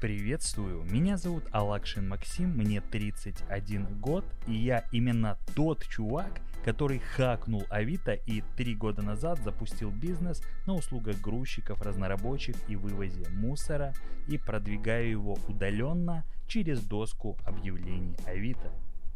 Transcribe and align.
Приветствую, 0.00 0.82
меня 0.84 1.18
зовут 1.18 1.44
Алакшин 1.50 2.08
Максим, 2.08 2.56
мне 2.56 2.80
31 2.80 4.00
год, 4.00 4.24
и 4.46 4.54
я 4.54 4.86
именно 4.92 5.36
тот 5.54 5.86
чувак, 5.86 6.40
который 6.64 7.00
хакнул 7.00 7.66
Авито 7.68 8.14
и 8.14 8.42
три 8.56 8.74
года 8.74 9.02
назад 9.02 9.40
запустил 9.44 9.90
бизнес 9.90 10.42
на 10.64 10.72
услугах 10.72 11.20
грузчиков, 11.20 11.82
разнорабочих 11.82 12.56
и 12.66 12.76
вывозе 12.76 13.28
мусора 13.28 13.92
и 14.26 14.38
продвигаю 14.38 15.10
его 15.10 15.36
удаленно 15.48 16.24
через 16.48 16.80
доску 16.80 17.36
объявлений 17.44 18.16
Авито. 18.24 18.72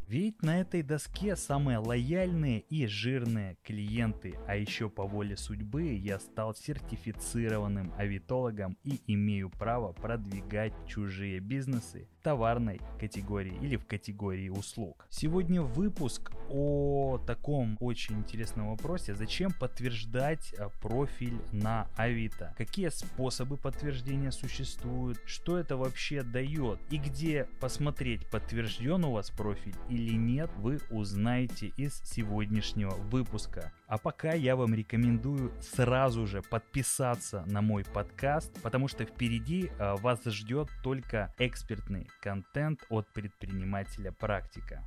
Ведь 0.07 0.43
на 0.43 0.61
этой 0.61 0.83
доске 0.83 1.35
самые 1.35 1.79
лояльные 1.79 2.61
и 2.61 2.87
жирные 2.87 3.57
клиенты, 3.63 4.35
а 4.47 4.55
еще 4.55 4.91
по 4.91 5.07
воле 5.07 5.37
судьбы 5.37 5.95
я 5.95 6.19
стал 6.19 6.55
сертифицированным 6.55 7.93
авитологом 7.97 8.77
и 8.85 9.01
имею 9.07 9.49
право 9.49 9.93
продвигать 9.93 10.75
чужие 10.87 11.41
бизнесы 11.41 12.09
товарной 12.25 12.81
категории 12.99 13.55
или 13.61 13.77
в 13.77 13.87
категории 13.87 14.49
услуг. 14.49 15.07
Сегодня 15.11 15.61
выпуск 15.61 16.33
о 16.49 17.19
таком 17.27 17.77
очень 17.81 18.17
интересном 18.17 18.71
вопросе, 18.71 19.15
зачем 19.15 19.53
подтверждать 19.53 20.55
э, 20.59 20.69
профиль 20.81 21.39
на 21.53 21.87
Авито, 21.97 22.55
какие 22.57 22.89
способы 22.89 23.59
подтверждения 23.59 24.33
существуют, 24.33 25.21
что 25.27 25.59
это 25.59 25.77
вообще 25.77 26.23
дает 26.23 26.81
и 26.91 26.97
где 26.97 27.47
посмотреть 27.61 28.27
подтвержден 28.31 29.05
у 29.05 29.13
вас 29.13 29.31
профиль 29.31 29.77
или 29.91 30.15
нет, 30.15 30.51
вы 30.57 30.81
узнаете 30.91 31.73
из 31.77 32.01
сегодняшнего 32.05 32.95
выпуска. 32.95 33.71
А 33.95 33.99
пока 33.99 34.33
я 34.33 34.57
вам 34.57 34.75
рекомендую 34.75 35.53
сразу 35.61 36.27
же 36.27 36.43
подписаться 36.43 37.45
на 37.47 37.63
мой 37.63 37.85
подкаст, 37.85 38.61
потому 38.61 38.89
что 38.89 39.05
впереди 39.05 39.71
э, 39.79 39.95
вас 39.99 40.25
ждет 40.25 40.69
только 40.83 41.33
экспертный 41.39 42.09
контент 42.21 42.85
от 42.91 43.07
предпринимателя 43.13 44.11
практика. 44.11 44.83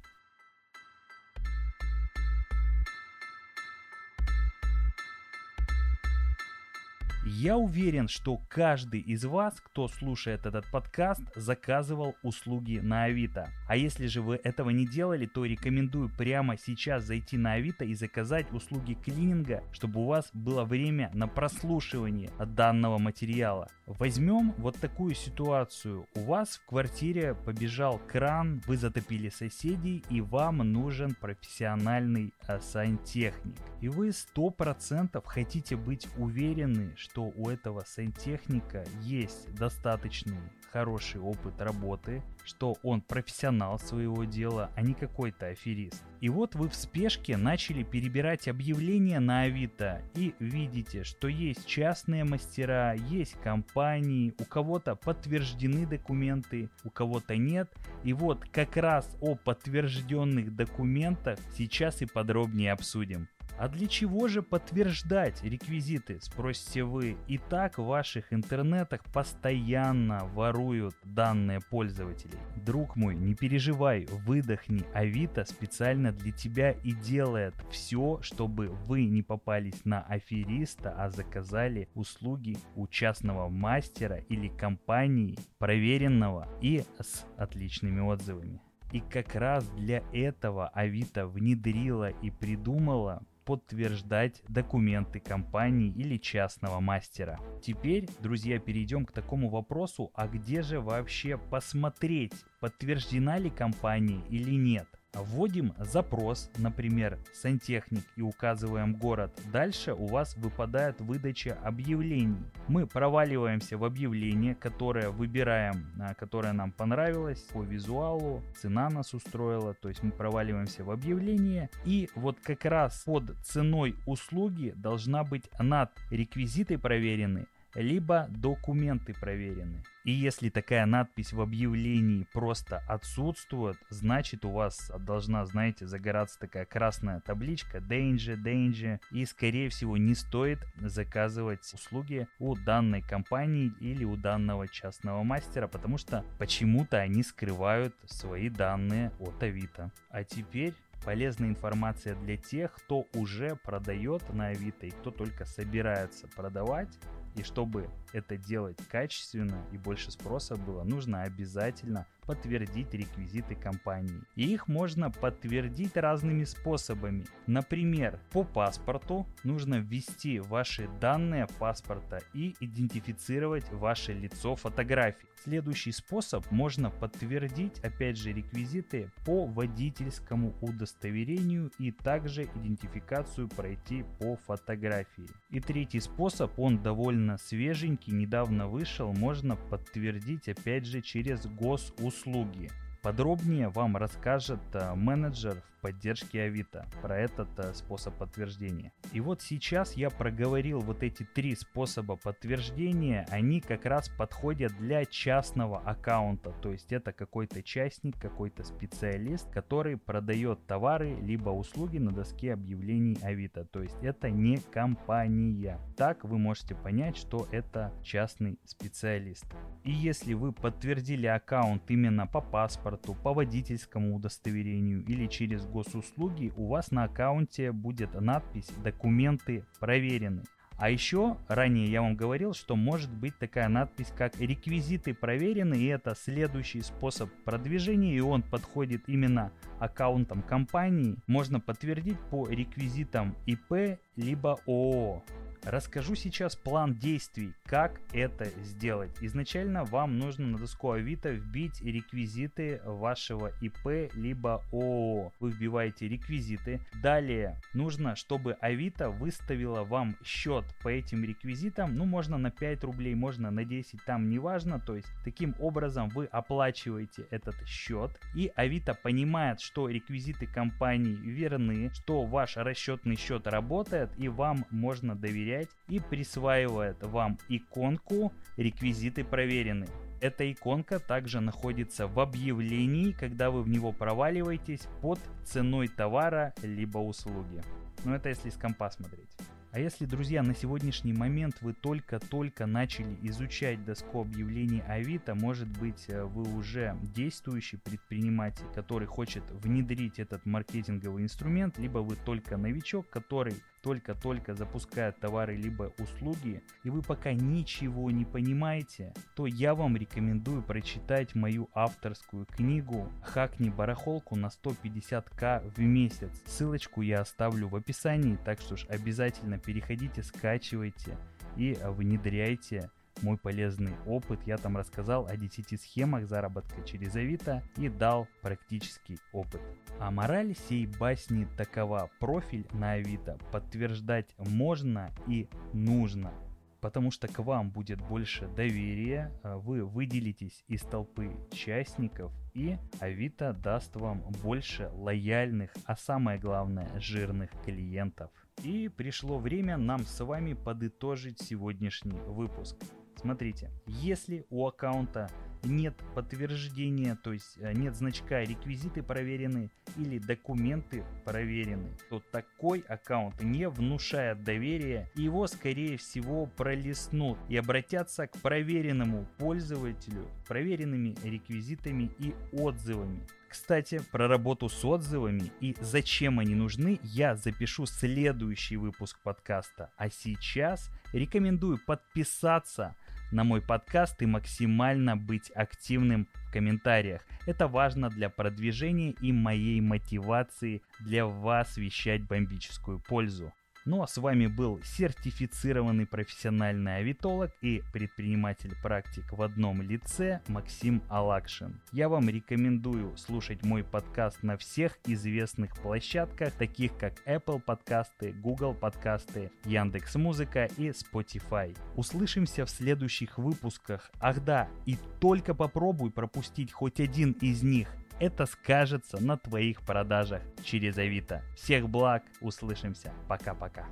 Я 7.30 7.58
уверен, 7.58 8.08
что 8.08 8.40
каждый 8.48 9.02
из 9.02 9.26
вас, 9.26 9.60
кто 9.60 9.90
слушает 9.90 10.46
этот 10.46 10.66
подкаст, 10.72 11.22
заказывал 11.36 12.16
услуги 12.24 12.80
на 12.80 13.04
Авито. 13.04 13.50
А 13.68 13.76
если 13.76 14.08
же 14.08 14.22
вы 14.22 14.40
этого 14.42 14.70
не 14.70 14.88
делали, 14.88 15.26
то 15.26 15.44
рекомендую 15.44 16.08
прямо 16.08 16.58
сейчас 16.58 17.04
зайти 17.04 17.38
на 17.38 17.54
Авито 17.54 17.84
и 17.84 17.96
заказать 17.96 18.50
услуги 18.54 18.94
клининга, 18.94 19.62
чтобы 19.74 20.00
у 20.00 20.06
вас 20.06 20.30
было 20.32 20.64
время 20.64 21.12
на 21.14 21.28
прослушивание 21.28 22.30
данного 22.40 22.98
материала. 22.98 23.68
Возьмем 23.88 24.54
вот 24.58 24.78
такую 24.78 25.16
ситуацию. 25.16 26.08
У 26.14 26.20
вас 26.20 26.58
в 26.58 26.66
квартире 26.66 27.36
побежал 27.36 28.02
кран, 28.06 28.62
вы 28.68 28.76
затопили 28.76 29.30
соседей 29.30 30.04
и 30.10 30.20
вам 30.20 30.58
нужен 30.58 31.16
профессиональный 31.16 32.34
а, 32.48 32.60
сантехник. 32.60 33.56
И 33.80 33.88
вы 33.88 34.10
100% 34.10 35.24
хотите 35.26 35.78
быть 35.78 36.06
уверены, 36.18 36.94
что 36.98 37.32
у 37.34 37.50
этого 37.50 37.86
сантехника 37.88 38.84
есть 39.04 39.56
достаточный 39.56 40.38
хороший 40.74 41.22
опыт 41.22 41.62
работы, 41.62 42.22
что 42.44 42.76
он 42.84 43.00
профессионал 43.02 43.80
своего 43.80 44.26
дела, 44.26 44.70
а 44.76 44.82
не 44.82 44.96
какой-то 44.96 45.48
аферист. 45.48 46.04
И 46.20 46.30
вот 46.30 46.56
вы 46.56 46.70
в 46.70 46.76
спешке 46.76 47.38
начали 47.38 47.84
перебирать 47.84 48.48
объявления 48.48 49.20
на 49.20 49.42
Авито 49.42 50.02
и 50.16 50.34
видите, 50.40 51.04
что 51.04 51.28
есть 51.28 51.66
частные 51.66 52.24
мастера, 52.24 52.94
есть 52.94 53.36
компании, 53.44 54.34
у 54.40 54.46
кого-то 54.46 54.96
подтверждены 54.96 55.86
документы, 55.86 56.70
у 56.84 56.90
кого-то 56.90 57.38
нет. 57.38 57.72
И 58.04 58.14
вот 58.14 58.46
как 58.52 58.78
раз 58.78 59.16
о 59.22 59.36
подтвержденных 59.36 60.56
документах 60.56 61.40
сейчас 61.56 62.02
и 62.02 62.06
подробнее 62.06 62.72
обсудим. 62.72 63.28
А 63.58 63.70
для 63.70 63.88
чего 63.88 64.28
же 64.28 64.44
подтверждать 64.44 65.44
реквизиты, 65.44 66.20
спросите 66.22 66.84
вы? 66.84 67.18
И 67.28 67.40
так 67.40 67.80
в 67.80 67.86
ваших 67.86 68.32
интернетах 68.32 69.04
постоянно 69.12 70.26
воруют 70.34 70.96
данные 71.04 71.60
пользователей. 71.60 72.38
Друг 72.56 72.96
мой, 72.96 73.16
не 73.16 73.34
переживай, 73.34 74.06
выдохни, 74.26 74.84
Авито 74.94 75.44
специально 75.46 76.12
для 76.12 76.32
тебя 76.32 76.72
и 76.72 76.92
делает 76.92 77.56
все, 77.72 78.20
чтобы 78.22 78.68
вы 78.68 79.06
не 79.06 79.24
попались 79.24 79.86
на 79.86 80.02
афериста, 80.02 80.94
а 80.96 81.10
заказали 81.10 81.90
услуги 81.96 82.58
у 82.76 82.88
частного 82.88 83.50
мастера 83.50 84.18
или 84.30 84.50
компании, 84.50 85.38
проверенного 85.58 86.48
и 86.62 86.84
с 87.00 87.26
отличными 87.38 88.02
отзывами. 88.02 88.62
И 88.92 89.02
как 89.02 89.36
раз 89.36 89.68
для 89.70 90.04
этого 90.14 90.70
Авито 90.70 91.28
внедрила 91.28 92.10
и 92.10 92.30
придумала 92.30 93.24
подтверждать 93.48 94.44
документы 94.50 95.22
компании 95.22 95.90
или 95.90 96.18
частного 96.18 96.82
мастера. 96.82 97.40
Теперь, 97.64 98.10
друзья, 98.20 98.60
перейдем 98.60 99.06
к 99.06 99.14
такому 99.14 99.50
вопросу, 99.50 100.12
а 100.16 100.28
где 100.28 100.62
же 100.62 100.82
вообще 100.82 101.38
посмотреть, 101.38 102.34
подтверждена 102.60 103.38
ли 103.38 103.50
компания 103.50 104.22
или 104.30 104.54
нет. 104.56 104.88
Вводим 105.22 105.74
запрос, 105.80 106.50
например, 106.58 107.18
сантехник 107.34 108.04
и 108.16 108.22
указываем 108.22 108.94
город. 108.94 109.32
Дальше 109.52 109.94
у 109.94 110.08
вас 110.08 110.36
выпадает 110.38 111.02
выдача 111.02 111.58
объявлений. 111.64 112.46
Мы 112.68 112.86
проваливаемся 112.86 113.78
в 113.78 113.84
объявление, 113.84 114.56
которое 114.56 115.10
выбираем, 115.10 115.88
а, 116.00 116.14
которое 116.14 116.54
нам 116.54 116.72
понравилось 116.72 117.42
по 117.54 117.64
визуалу, 117.64 118.44
цена 118.60 118.90
нас 118.90 119.14
устроила, 119.14 119.74
то 119.74 119.90
есть 119.90 120.04
мы 120.04 120.12
проваливаемся 120.12 120.84
в 120.84 120.92
объявление. 120.92 121.70
И 121.86 122.10
вот 122.16 122.40
как 122.40 122.66
раз 122.66 123.04
под 123.06 123.36
ценой 123.44 123.96
услуги 124.06 124.74
должна 124.76 125.24
быть 125.24 125.50
над 125.60 125.92
реквизиты 126.12 126.78
проверены, 126.78 127.48
либо 127.76 128.28
документы 128.30 129.14
проверены. 129.14 129.84
И 130.04 130.12
если 130.12 130.50
такая 130.50 130.86
надпись 130.86 131.34
в 131.34 131.42
объявлении 131.42 132.26
просто 132.32 132.82
отсутствует, 132.88 133.78
значит 133.90 134.46
у 134.46 134.52
вас 134.52 134.90
должна, 135.00 135.46
знаете, 135.46 135.86
загораться 135.86 136.40
такая 136.40 136.66
красная 136.66 137.20
табличка 137.20 137.80
Danger, 137.80 138.42
Danger. 138.42 139.00
И 139.12 139.26
скорее 139.26 139.68
всего 139.68 139.98
не 139.98 140.16
стоит 140.16 140.60
заказывать 140.78 141.74
услуги 141.74 142.28
у 142.40 142.56
данной 142.56 143.02
компании 143.02 143.74
или 143.82 144.06
у 144.06 144.16
данного 144.16 144.70
частного 144.70 145.24
мастера, 145.24 145.68
потому 145.68 145.98
что 145.98 146.24
почему-то 146.40 146.98
они 147.00 147.22
скрывают 147.22 147.94
свои 148.06 148.50
данные 148.50 149.12
от 149.20 149.44
Авито. 149.44 149.92
А 150.10 150.24
теперь 150.24 150.74
полезная 151.04 151.50
информация 151.50 152.16
для 152.16 152.38
тех, 152.38 152.74
кто 152.74 153.08
уже 153.14 153.56
продает 153.58 154.34
на 154.34 154.48
Авито 154.48 154.86
и 154.86 154.92
кто 154.92 155.12
только 155.12 155.46
собирается 155.46 156.28
продавать. 156.30 156.98
И 157.38 157.44
чтобы 157.44 157.88
это 158.14 158.36
делать 158.36 158.80
качественно 158.90 159.64
и 159.72 159.78
больше 159.78 160.10
спроса 160.10 160.58
было, 160.58 160.84
нужно 160.84 161.22
обязательно 161.22 162.08
подтвердить 162.28 162.94
реквизиты 162.94 163.56
компании. 163.56 164.22
И 164.36 164.54
их 164.54 164.68
можно 164.68 165.10
подтвердить 165.10 165.96
разными 165.96 166.44
способами. 166.44 167.26
Например, 167.48 168.20
по 168.32 168.44
паспорту 168.44 169.26
нужно 169.44 169.76
ввести 169.76 170.40
ваши 170.40 170.90
данные 171.00 171.48
паспорта 171.58 172.20
и 172.34 172.54
идентифицировать 172.60 173.72
ваше 173.72 174.14
лицо 174.14 174.56
фотографии. 174.56 175.26
Следующий 175.44 175.92
способ 175.92 176.50
можно 176.52 176.90
подтвердить 176.90 177.80
опять 177.80 178.18
же 178.18 178.34
реквизиты 178.34 179.12
по 179.24 179.46
водительскому 179.46 180.54
удостоверению 180.62 181.72
и 181.80 181.92
также 181.92 182.44
идентификацию 182.44 183.48
пройти 183.48 184.04
по 184.20 184.36
фотографии. 184.36 185.28
И 185.50 185.62
третий 185.62 186.02
способ, 186.02 186.58
он 186.60 186.82
довольно 186.82 187.38
свеженький, 187.38 188.14
недавно 188.14 188.68
вышел, 188.68 189.14
можно 189.14 189.56
подтвердить 189.56 190.50
опять 190.50 190.86
же 190.86 191.02
через 191.02 191.46
госуслуги 191.46 192.17
услуги. 192.18 192.72
Подробнее 193.04 193.70
вам 193.70 193.96
расскажет 193.96 194.60
э, 194.74 194.96
менеджер 194.96 195.64
в 195.77 195.77
поддержке 195.82 196.44
Авито 196.44 196.86
про 197.02 197.18
этот 197.18 197.48
э, 197.60 197.74
способ 197.74 198.16
подтверждения. 198.16 198.92
И 199.14 199.20
вот 199.20 199.42
сейчас 199.42 199.94
я 199.94 200.10
проговорил 200.10 200.80
вот 200.80 201.04
эти 201.04 201.24
три 201.24 201.56
способа 201.56 202.16
подтверждения, 202.16 203.26
они 203.30 203.62
как 203.62 203.86
раз 203.86 204.10
подходят 204.10 204.76
для 204.78 205.06
частного 205.06 205.80
аккаунта, 205.80 206.52
то 206.62 206.72
есть 206.72 206.92
это 206.92 207.12
какой-то 207.12 207.62
частник, 207.64 208.20
какой-то 208.20 208.64
специалист, 208.64 209.50
который 209.52 209.98
продает 209.98 210.66
товары 210.68 211.16
либо 211.22 211.50
услуги 211.50 211.98
на 211.98 212.12
доске 212.12 212.54
объявлений 212.54 213.18
Авито, 213.22 213.66
то 213.66 213.82
есть 213.82 213.98
это 214.02 214.30
не 214.30 214.58
компания. 214.58 215.80
Так 215.96 216.24
вы 216.24 216.38
можете 216.38 216.76
понять, 216.76 217.18
что 217.18 217.48
это 217.52 217.94
частный 218.04 218.60
специалист. 218.66 219.46
И 219.84 219.92
если 219.92 220.34
вы 220.34 220.52
подтвердили 220.52 221.28
аккаунт 221.28 221.84
именно 221.90 222.28
по 222.28 222.42
паспорту, 222.42 223.16
по 223.24 223.34
водительскому 223.34 224.16
удостоверению 224.16 225.04
или 225.06 225.28
через 225.28 225.66
госуслуги 225.68 226.54
у 226.56 226.68
вас 226.68 226.92
на 226.92 227.06
аккаунте 227.06 227.72
будет 227.72 228.20
надпись 228.20 228.70
«Документы 228.84 229.66
проверены». 229.80 230.44
А 230.78 230.92
еще 230.92 231.38
ранее 231.48 231.88
я 231.88 232.04
вам 232.04 232.16
говорил, 232.16 232.54
что 232.54 232.76
может 232.76 233.12
быть 233.12 233.36
такая 233.40 233.68
надпись, 233.68 234.14
как 234.16 234.40
реквизиты 234.40 235.16
проверены, 235.16 235.74
и 235.74 235.88
это 235.88 236.14
следующий 236.16 236.82
способ 236.82 237.32
продвижения, 237.46 238.16
и 238.16 238.20
он 238.20 238.44
подходит 238.44 239.04
именно 239.08 239.52
аккаунтам 239.80 240.44
компании. 240.44 241.18
Можно 241.26 241.60
подтвердить 241.60 242.20
по 242.30 242.48
реквизитам 242.48 243.36
ИП 243.48 244.00
либо 244.16 244.60
ООО. 244.68 245.24
Расскажу 245.64 246.16
сейчас 246.16 246.56
план 246.56 246.94
действий, 246.94 247.54
как 247.66 248.00
это 248.14 248.46
сделать. 248.64 249.12
Изначально 249.22 249.84
вам 249.84 250.18
нужно 250.18 250.48
на 250.48 250.58
доску 250.58 250.92
Авито 250.92 251.32
вбить 251.32 251.82
реквизиты 251.82 252.80
вашего 252.86 253.52
ИП 253.62 254.14
либо 254.14 254.64
ООО. 254.72 255.34
Вы 255.40 255.52
вбиваете 255.52 256.08
реквизиты. 256.08 256.80
Далее 257.02 257.60
нужно, 257.74 258.16
чтобы 258.16 258.54
Авито 258.62 259.10
выставила 259.10 259.84
вам 259.84 260.16
счет 260.24 260.64
по 260.82 260.90
этим 260.90 261.24
реквизитам. 261.24 261.96
Ну, 261.98 262.06
можно 262.06 262.38
на 262.38 262.52
5 262.52 262.84
рублей, 262.86 263.16
можно 263.16 263.52
на 263.52 263.66
10, 263.66 264.06
там 264.06 264.30
неважно. 264.30 264.80
То 264.80 264.96
есть, 264.96 265.10
таким 265.26 265.56
образом 265.60 266.10
вы 266.10 266.26
оплачиваете 266.26 267.26
этот 267.30 267.56
счет. 267.66 268.12
И 268.36 268.52
Авито 268.56 268.94
понимает, 268.94 269.60
что 269.60 269.90
реквизиты 269.90 270.46
компании 270.48 271.16
верны, 271.16 271.90
что 271.94 272.24
ваш 272.24 272.56
расчетный 272.58 273.18
счет 273.18 273.48
работает 273.48 274.12
и 274.18 274.30
вам 274.30 274.66
можно 274.70 275.16
доверять 275.16 275.47
проверять 275.48 275.70
и 275.88 276.00
присваивает 276.00 277.02
вам 277.04 277.38
иконку 277.50 278.34
«Реквизиты 278.58 279.24
проверены». 279.24 279.88
Эта 280.20 280.52
иконка 280.52 281.00
также 281.00 281.40
находится 281.40 282.08
в 282.08 282.20
объявлении, 282.20 283.12
когда 283.12 283.52
вы 283.52 283.62
в 283.62 283.70
него 283.70 283.92
проваливаетесь 283.92 284.88
под 285.02 285.20
ценой 285.46 285.88
товара 285.88 286.54
либо 286.64 286.98
услуги. 286.98 287.62
Но 288.04 288.16
это 288.16 288.30
если 288.30 288.50
с 288.50 288.56
компа 288.56 288.90
смотреть. 288.90 289.30
А 289.72 289.80
если, 289.80 290.06
друзья, 290.06 290.42
на 290.42 290.56
сегодняшний 290.56 291.14
момент 291.14 291.58
вы 291.62 291.74
только-только 291.74 292.66
начали 292.66 293.16
изучать 293.22 293.84
доску 293.86 294.22
объявлений 294.22 294.82
Авито, 294.88 295.36
может 295.36 295.68
быть 295.68 296.06
э, 296.08 296.24
вы 296.24 296.52
уже 296.56 296.98
действующий 297.16 297.78
предприниматель, 297.78 298.66
который 298.74 299.08
хочет 299.08 299.44
внедрить 299.52 300.20
этот 300.20 300.46
маркетинговый 300.46 301.22
инструмент, 301.22 301.78
либо 301.78 302.00
вы 302.00 302.16
только 302.16 302.58
новичок, 302.58 303.08
который 303.10 303.56
только-только 303.82 304.54
запускает 304.54 305.20
товары 305.20 305.56
либо 305.56 305.94
услуги, 306.00 306.64
и 306.84 306.90
вы 306.90 307.02
пока 307.02 307.34
ничего 307.34 308.12
не 308.12 308.26
понимаете, 308.26 309.14
то 309.36 309.46
я 309.48 309.76
вам 309.76 309.98
рекомендую 309.98 310.62
прочитать 310.62 311.36
мою 311.36 311.70
авторскую 311.74 312.46
книгу 312.46 313.12
«Хакни 313.24 313.70
барахолку 313.70 314.36
на 314.36 314.48
150к 314.48 315.72
в 315.76 315.80
месяц». 315.80 316.32
Ссылочку 316.46 317.02
я 317.02 317.22
оставлю 317.22 317.68
в 317.68 317.76
описании, 317.76 318.38
так 318.44 318.60
что 318.62 318.76
ж 318.76 318.86
обязательно 318.90 319.58
переходите, 319.58 320.24
скачивайте 320.24 321.18
и 321.56 321.78
внедряйте 321.82 322.90
мой 323.22 323.38
полезный 323.38 323.94
опыт. 324.06 324.40
Я 324.46 324.58
там 324.58 324.78
рассказал 324.78 325.26
о 325.26 325.36
10 325.36 325.80
схемах 325.82 326.28
заработка 326.28 326.82
через 326.84 327.16
Авито 327.16 327.64
и 327.78 327.90
дал 327.90 328.28
практический 328.42 329.20
опыт. 329.32 329.62
А 330.00 330.12
мораль 330.12 330.56
сей 330.68 330.86
басни 330.86 331.48
такова. 331.58 332.10
Профиль 332.20 332.68
на 332.74 332.94
Авито 332.94 333.38
подтверждать 333.52 334.34
можно 334.38 335.12
и 335.28 335.48
нужно. 335.74 336.34
Потому 336.80 337.10
что 337.10 337.28
к 337.28 337.40
вам 337.40 337.72
будет 337.72 338.00
больше 338.00 338.48
доверия, 338.48 339.32
а 339.44 339.58
вы 339.58 339.84
выделитесь 339.84 340.64
из 340.68 340.82
толпы 340.82 341.32
участников 341.52 342.32
и 342.58 342.78
Авито 343.00 343.54
даст 343.54 343.96
вам 343.96 344.24
больше 344.44 344.90
лояльных, 344.94 345.72
а 345.86 345.96
самое 345.96 346.40
главное 346.40 346.90
жирных 347.00 347.52
клиентов. 347.64 348.32
И 348.64 348.90
пришло 348.90 349.38
время 349.38 349.78
нам 349.78 350.04
с 350.06 350.24
вами 350.24 350.54
подытожить 350.54 351.40
сегодняшний 351.40 352.20
выпуск. 352.20 352.76
Смотрите, 353.20 353.72
если 353.88 354.46
у 354.50 354.68
аккаунта 354.68 355.30
нет 355.64 355.96
подтверждения, 356.14 357.18
то 357.24 357.34
есть 357.34 357.58
э, 357.58 357.74
нет 357.74 357.96
значка 357.96 358.42
реквизиты 358.42 359.04
проверены 359.04 359.72
или 359.98 360.20
документы 360.20 361.04
проверены, 361.26 361.90
то 362.10 362.22
такой 362.32 362.84
аккаунт 362.88 363.42
не 363.42 363.68
внушает 363.68 364.44
доверия, 364.44 365.10
и 365.16 365.24
его 365.24 365.48
скорее 365.48 365.98
всего 365.98 366.46
пролистнут 366.46 367.38
и 367.50 367.58
обратятся 367.58 368.28
к 368.28 368.38
проверенному 368.42 369.28
пользователю 369.38 370.26
проверенными 370.48 371.16
реквизитами 371.24 372.12
и 372.20 372.34
отзывами. 372.54 373.28
Кстати, 373.50 374.02
про 374.12 374.28
работу 374.28 374.68
с 374.68 374.84
отзывами 374.84 375.52
и 375.62 375.76
зачем 375.80 376.40
они 376.40 376.54
нужны, 376.54 377.00
я 377.02 377.36
запишу 377.36 377.86
следующий 377.86 378.76
выпуск 378.76 379.20
подкаста. 379.24 379.90
А 379.98 380.10
сейчас 380.10 380.92
рекомендую 381.14 381.80
подписаться 381.86 382.96
на 383.32 383.44
мой 383.44 383.62
подкаст 383.62 384.22
и 384.22 384.26
максимально 384.26 385.18
быть 385.18 385.52
активным 385.56 386.28
в 386.34 386.52
комментариях. 386.52 387.22
Это 387.46 387.68
важно 387.68 388.10
для 388.10 388.30
продвижения 388.30 389.12
и 389.22 389.32
моей 389.32 389.82
мотивации 389.82 390.82
для 391.00 391.26
вас 391.26 391.78
вещать 391.78 392.28
бомбическую 392.28 393.00
пользу. 393.00 393.54
Ну 393.90 394.04
а 394.04 394.08
с 394.08 394.18
вами 394.18 394.48
был 394.48 394.82
сертифицированный 394.84 396.06
профессиональный 396.06 396.98
авитолог 396.98 397.52
и 397.62 397.82
предприниматель-практик 397.94 399.32
в 399.32 399.42
одном 399.42 399.82
лице 399.82 400.42
Максим 400.50 401.02
Алакшин. 401.08 401.80
Я 401.94 402.10
вам 402.10 402.28
рекомендую 402.28 403.16
слушать 403.16 403.64
мой 403.64 403.86
подкаст 403.86 404.44
на 404.44 404.58
всех 404.58 405.00
известных 405.06 405.74
площадках, 405.78 406.52
таких 406.52 406.98
как 406.98 407.14
Apple 407.26 407.62
подкасты, 407.62 408.34
Google 408.34 408.74
подкасты, 408.74 409.52
Яндекс 409.64 410.16
Музыка 410.16 410.66
и 410.76 410.90
Spotify. 410.90 411.74
Услышимся 411.96 412.66
в 412.66 412.70
следующих 412.70 413.38
выпусках. 413.38 414.12
Ах 414.20 414.44
да, 414.44 414.68
и 414.86 414.98
только 415.22 415.54
попробуй 415.54 416.12
пропустить 416.12 416.74
хоть 416.74 417.00
один 417.00 417.32
из 417.40 417.64
них– 417.64 417.88
это 418.20 418.48
скажется 418.48 419.22
на 419.22 419.38
твоих 419.38 419.82
продажах 419.82 420.42
через 420.64 420.98
Авито. 420.98 421.44
Всех 421.56 421.88
благ, 421.88 422.24
услышимся. 422.42 423.14
Пока-пока. 423.28 423.77
acá. 423.80 423.86